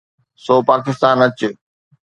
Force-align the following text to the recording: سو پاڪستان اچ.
سو 0.43 0.55
پاڪستان 0.67 1.17
اچ. 1.25 1.39